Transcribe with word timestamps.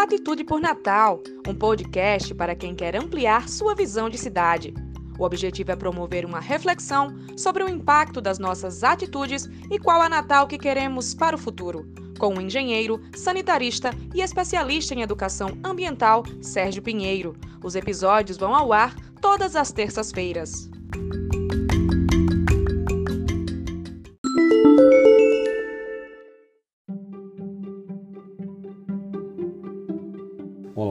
Atitude 0.00 0.44
por 0.44 0.60
Natal, 0.60 1.20
um 1.44 1.52
podcast 1.52 2.32
para 2.32 2.54
quem 2.54 2.72
quer 2.72 2.94
ampliar 2.94 3.48
sua 3.48 3.74
visão 3.74 4.08
de 4.08 4.16
cidade. 4.16 4.72
O 5.18 5.24
objetivo 5.24 5.72
é 5.72 5.76
promover 5.76 6.24
uma 6.24 6.38
reflexão 6.38 7.12
sobre 7.36 7.64
o 7.64 7.68
impacto 7.68 8.20
das 8.20 8.38
nossas 8.38 8.84
atitudes 8.84 9.50
e 9.68 9.76
qual 9.76 10.00
a 10.00 10.08
Natal 10.08 10.46
que 10.46 10.56
queremos 10.56 11.14
para 11.14 11.34
o 11.34 11.38
futuro. 11.38 11.84
Com 12.16 12.32
o 12.34 12.40
engenheiro, 12.40 13.00
sanitarista 13.16 13.90
e 14.14 14.20
especialista 14.20 14.94
em 14.94 15.02
educação 15.02 15.58
ambiental, 15.64 16.22
Sérgio 16.40 16.80
Pinheiro. 16.80 17.36
Os 17.62 17.74
episódios 17.74 18.38
vão 18.38 18.54
ao 18.54 18.72
ar 18.72 18.94
todas 19.20 19.56
as 19.56 19.72
terças-feiras. 19.72 20.70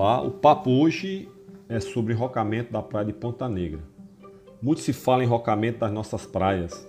Olá, 0.07 0.21
o 0.21 0.31
papo 0.31 0.71
hoje 0.71 1.27
é 1.67 1.81
sobre 1.81 2.13
enrocamento 2.13 2.71
da 2.71 2.81
praia 2.81 3.07
de 3.07 3.11
Ponta 3.11 3.49
Negra. 3.49 3.81
Muito 4.61 4.79
se 4.79 4.93
fala 4.93 5.21
em 5.21 5.25
enrocamento 5.25 5.79
das 5.79 5.91
nossas 5.91 6.25
praias. 6.25 6.87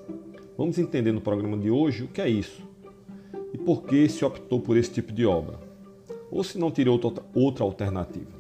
Vamos 0.57 0.79
entender 0.79 1.11
no 1.11 1.21
programa 1.21 1.57
de 1.57 1.69
hoje 1.69 2.05
o 2.05 2.07
que 2.07 2.21
é 2.21 2.29
isso 2.29 2.63
e 3.53 3.59
por 3.59 3.83
que 3.83 4.09
se 4.09 4.25
optou 4.25 4.61
por 4.61 4.77
esse 4.77 4.93
tipo 4.93 5.13
de 5.13 5.27
obra, 5.27 5.59
ou 6.31 6.45
se 6.45 6.61
não 6.61 6.71
teria 6.71 6.93
outra, 6.93 7.25
outra 7.35 7.65
alternativa. 7.65 8.31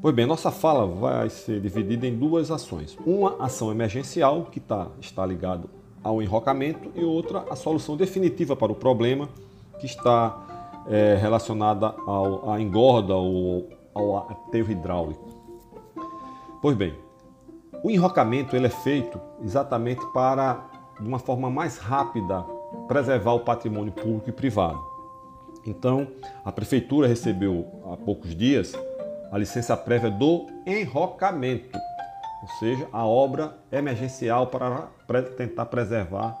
Pois 0.00 0.14
bem, 0.14 0.24
nossa 0.24 0.50
fala 0.50 0.86
vai 0.86 1.28
ser 1.28 1.60
dividida 1.60 2.06
em 2.06 2.16
duas 2.16 2.50
ações. 2.50 2.96
Uma 3.04 3.36
ação 3.38 3.70
emergencial, 3.70 4.46
que 4.46 4.58
tá, 4.58 4.88
está 5.02 5.26
ligada 5.26 5.68
ao 6.02 6.22
enrocamento, 6.22 6.90
e 6.94 7.04
outra 7.04 7.44
a 7.50 7.54
solução 7.54 7.94
definitiva 7.94 8.56
para 8.56 8.72
o 8.72 8.74
problema, 8.74 9.28
que 9.78 9.84
está 9.84 10.46
é, 10.88 11.14
relacionada 11.20 11.94
ao, 12.06 12.50
à 12.50 12.58
engorda 12.58 13.14
ou 13.14 13.76
ao 13.98 14.16
aterro 14.18 14.70
hidráulico. 14.70 15.28
Pois 16.62 16.76
bem, 16.76 16.94
o 17.82 17.90
enrocamento 17.90 18.56
ele 18.56 18.66
é 18.66 18.70
feito 18.70 19.20
exatamente 19.42 20.04
para, 20.12 20.64
de 21.00 21.06
uma 21.06 21.18
forma 21.18 21.50
mais 21.50 21.78
rápida, 21.78 22.44
preservar 22.86 23.34
o 23.34 23.40
patrimônio 23.40 23.92
público 23.92 24.28
e 24.28 24.32
privado. 24.32 24.80
Então, 25.66 26.08
a 26.44 26.50
prefeitura 26.50 27.06
recebeu 27.06 27.66
há 27.92 27.96
poucos 27.96 28.34
dias 28.34 28.74
a 29.30 29.38
licença 29.38 29.76
prévia 29.76 30.10
do 30.10 30.46
enrocamento, 30.66 31.78
ou 32.42 32.48
seja, 32.58 32.88
a 32.92 33.04
obra 33.06 33.56
emergencial 33.70 34.46
para 34.46 35.22
tentar 35.36 35.66
preservar 35.66 36.36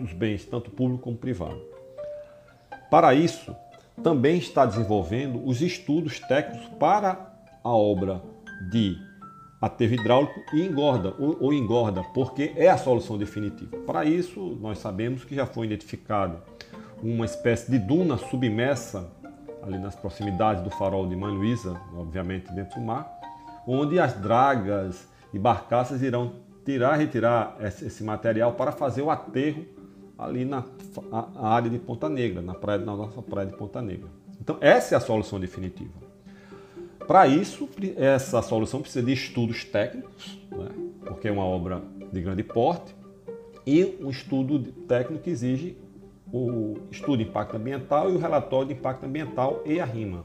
os 0.00 0.12
bens, 0.12 0.44
tanto 0.44 0.70
público 0.70 1.04
como 1.04 1.16
privado. 1.16 1.60
Para 2.90 3.14
isso, 3.14 3.54
também 4.02 4.38
está 4.38 4.64
desenvolvendo 4.64 5.44
os 5.44 5.60
estudos 5.60 6.20
técnicos 6.20 6.68
para 6.78 7.32
a 7.62 7.70
obra 7.70 8.22
de 8.70 8.96
aterro 9.60 9.94
hidráulico 9.94 10.40
e 10.52 10.66
engorda, 10.66 11.14
ou, 11.18 11.36
ou, 11.40 11.52
engorda, 11.52 12.02
porque 12.12 12.52
é 12.56 12.68
a 12.68 12.76
solução 12.76 13.16
definitiva. 13.16 13.76
Para 13.86 14.04
isso, 14.04 14.58
nós 14.60 14.78
sabemos 14.78 15.24
que 15.24 15.34
já 15.34 15.46
foi 15.46 15.66
identificado 15.66 16.38
uma 17.02 17.24
espécie 17.24 17.70
de 17.70 17.78
duna 17.78 18.16
submersa 18.16 19.10
ali 19.62 19.78
nas 19.78 19.94
proximidades 19.94 20.62
do 20.62 20.70
farol 20.70 21.06
de 21.06 21.14
Mãe 21.14 21.32
Luísa, 21.32 21.80
obviamente 21.94 22.52
dentro 22.52 22.80
do 22.80 22.86
mar, 22.86 23.08
onde 23.66 24.00
as 24.00 24.14
dragas 24.14 25.08
e 25.32 25.38
barcaças 25.38 26.02
irão 26.02 26.32
tirar, 26.64 26.96
retirar 26.96 27.56
esse 27.60 28.02
material 28.02 28.54
para 28.54 28.72
fazer 28.72 29.02
o 29.02 29.10
aterro 29.10 29.64
ali 30.18 30.44
na 30.44 30.64
área 31.36 31.70
de 31.70 31.78
Ponta 31.78 32.08
Negra, 32.08 32.40
na, 32.42 32.54
praia, 32.54 32.78
na 32.78 32.96
nossa 32.96 33.20
praia 33.22 33.46
de 33.46 33.56
Ponta 33.56 33.80
Negra. 33.82 34.08
Então, 34.40 34.56
essa 34.60 34.94
é 34.94 34.98
a 34.98 35.00
solução 35.00 35.38
definitiva. 35.38 35.92
Para 37.06 37.26
isso, 37.26 37.68
essa 37.96 38.40
solução 38.42 38.80
precisa 38.80 39.04
de 39.04 39.12
estudos 39.12 39.64
técnicos, 39.64 40.38
né? 40.50 40.68
porque 41.04 41.28
é 41.28 41.32
uma 41.32 41.44
obra 41.44 41.82
de 42.12 42.20
grande 42.20 42.42
porte, 42.42 42.94
e 43.66 43.96
um 44.00 44.10
estudo 44.10 44.60
técnico 44.86 45.28
exige 45.28 45.76
o 46.32 46.78
estudo 46.90 47.18
de 47.18 47.24
impacto 47.28 47.56
ambiental 47.56 48.10
e 48.10 48.14
o 48.14 48.18
relatório 48.18 48.68
de 48.68 48.74
impacto 48.74 49.04
ambiental 49.04 49.62
e 49.66 49.78
a 49.78 49.84
RIMA, 49.84 50.24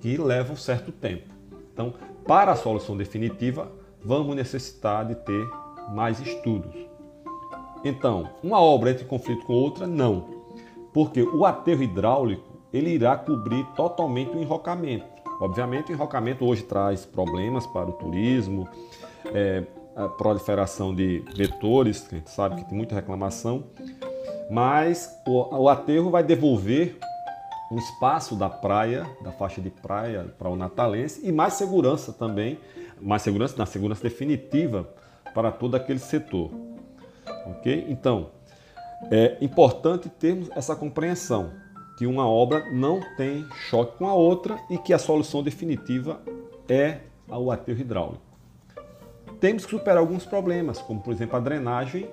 que 0.00 0.16
levam 0.16 0.52
um 0.52 0.56
certo 0.56 0.92
tempo. 0.92 1.28
Então, 1.72 1.94
para 2.26 2.52
a 2.52 2.56
solução 2.56 2.96
definitiva, 2.96 3.70
vamos 4.04 4.36
necessitar 4.36 5.06
de 5.06 5.14
ter 5.14 5.48
mais 5.90 6.20
estudos. 6.20 6.74
Então, 7.84 8.28
uma 8.42 8.60
obra 8.60 8.90
entra 8.90 9.04
em 9.04 9.08
conflito 9.08 9.44
com 9.44 9.54
outra? 9.54 9.86
Não. 9.86 10.42
Porque 10.92 11.22
o 11.22 11.44
aterro 11.44 11.82
hidráulico 11.82 12.52
ele 12.72 12.90
irá 12.90 13.16
cobrir 13.16 13.64
totalmente 13.76 14.36
o 14.36 14.40
enrocamento. 14.40 15.06
Obviamente, 15.40 15.90
o 15.90 15.94
enrocamento 15.94 16.44
hoje 16.44 16.62
traz 16.62 17.04
problemas 17.04 17.66
para 17.66 17.88
o 17.88 17.92
turismo, 17.92 18.68
é, 19.34 19.64
a 19.96 20.08
proliferação 20.08 20.94
de 20.94 21.24
vetores, 21.36 22.00
que 22.00 22.14
a 22.14 22.18
gente 22.18 22.30
sabe 22.30 22.56
que 22.56 22.64
tem 22.64 22.76
muita 22.76 22.94
reclamação, 22.94 23.64
mas 24.50 25.10
o, 25.26 25.62
o 25.62 25.68
aterro 25.68 26.10
vai 26.10 26.22
devolver 26.22 26.96
um 27.70 27.78
espaço 27.78 28.36
da 28.36 28.48
praia, 28.48 29.06
da 29.22 29.32
faixa 29.32 29.60
de 29.60 29.70
praia 29.70 30.32
para 30.38 30.48
o 30.48 30.56
natalense 30.56 31.26
e 31.26 31.32
mais 31.32 31.54
segurança 31.54 32.12
também, 32.12 32.58
mais 33.00 33.22
segurança 33.22 33.56
na 33.56 33.66
segurança 33.66 34.02
definitiva 34.02 34.88
para 35.34 35.50
todo 35.50 35.74
aquele 35.74 35.98
setor. 35.98 36.50
Ok? 37.46 37.86
Então, 37.88 38.30
é 39.10 39.36
importante 39.40 40.08
termos 40.08 40.50
essa 40.54 40.76
compreensão 40.76 41.50
que 41.96 42.06
uma 42.06 42.26
obra 42.26 42.70
não 42.72 43.00
tem 43.16 43.46
choque 43.68 43.98
com 43.98 44.08
a 44.08 44.14
outra 44.14 44.58
e 44.70 44.78
que 44.78 44.92
a 44.92 44.98
solução 44.98 45.42
definitiva 45.42 46.20
é 46.68 46.98
o 47.28 47.50
aterro 47.50 47.80
hidráulico. 47.80 48.22
Temos 49.40 49.64
que 49.64 49.70
superar 49.70 49.98
alguns 49.98 50.24
problemas, 50.24 50.80
como 50.80 51.00
por 51.00 51.12
exemplo 51.12 51.36
a 51.36 51.40
drenagem. 51.40 52.08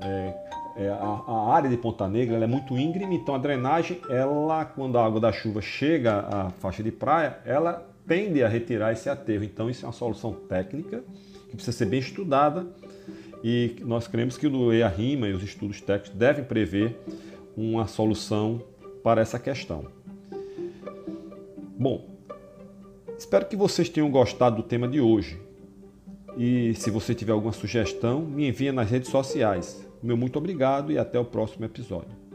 É, 0.00 0.34
é, 0.76 0.88
a, 0.90 1.22
a, 1.26 1.52
área 1.52 1.68
de 1.68 1.76
Ponta 1.76 2.06
Negra 2.06 2.36
é 2.36 2.46
muito 2.46 2.78
íngreme, 2.78 3.16
então 3.16 3.34
a 3.34 3.38
drenagem, 3.38 4.00
ela, 4.08 4.64
quando 4.64 4.96
a 4.96 5.04
água 5.04 5.20
da 5.20 5.32
chuva 5.32 5.60
chega 5.60 6.20
à 6.20 6.50
faixa 6.50 6.82
de 6.82 6.92
praia, 6.92 7.38
ela 7.44 7.84
tende 8.06 8.44
a 8.44 8.48
retirar 8.48 8.92
esse 8.92 9.08
aterro. 9.08 9.44
Então 9.44 9.68
isso 9.68 9.84
é 9.84 9.88
uma 9.88 9.92
solução 9.92 10.32
técnica 10.32 11.02
que 11.50 11.56
precisa 11.56 11.76
ser 11.76 11.86
bem 11.86 12.00
estudada 12.00 12.66
e 13.42 13.76
nós 13.84 14.06
cremos 14.08 14.36
que 14.36 14.46
o 14.46 14.72
EARIMA 14.72 15.28
e 15.28 15.32
os 15.32 15.42
estudos 15.42 15.80
técnicos 15.80 16.18
devem 16.18 16.44
prever 16.44 16.96
uma 17.56 17.86
solução 17.86 18.62
para 19.02 19.20
essa 19.20 19.38
questão. 19.38 19.86
Bom, 21.78 22.08
espero 23.16 23.46
que 23.46 23.56
vocês 23.56 23.88
tenham 23.88 24.10
gostado 24.10 24.56
do 24.56 24.62
tema 24.62 24.88
de 24.88 25.00
hoje. 25.00 25.40
E 26.36 26.74
se 26.74 26.90
você 26.90 27.14
tiver 27.14 27.32
alguma 27.32 27.52
sugestão, 27.52 28.20
me 28.20 28.48
envie 28.48 28.70
nas 28.70 28.90
redes 28.90 29.10
sociais. 29.10 29.84
Meu 30.02 30.16
muito 30.16 30.36
obrigado 30.38 30.92
e 30.92 30.98
até 30.98 31.18
o 31.18 31.24
próximo 31.24 31.64
episódio. 31.64 32.27